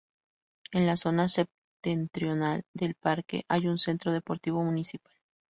En 0.71 0.87
la 0.87 0.97
zona 0.97 1.27
septentrional 1.27 2.63
del 2.73 2.95
parque 2.95 3.45
hay 3.47 3.67
un 3.67 3.77
centro 3.77 4.11
deportivo 4.11 4.63
municipal. 4.63 5.13